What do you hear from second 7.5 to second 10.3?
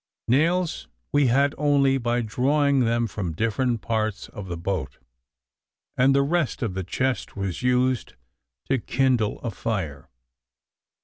used to kindle a fire.